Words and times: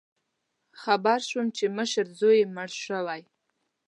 خبر 0.81 1.19
شوم 1.29 1.47
چې 1.57 1.65
مشر 1.77 2.05
زوی 2.19 2.35
یې 2.41 2.47
مړ 2.55 2.69
شوی 2.83 3.21